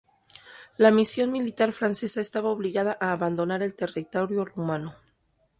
La 0.77 0.89
misión 0.89 1.31
militar 1.31 1.73
francesa 1.73 2.21
estaba 2.21 2.49
obligada 2.49 2.97
a 2.99 3.11
abandonar 3.11 3.61
el 3.61 3.75
territorio 3.75 4.45
rumano. 4.45 4.93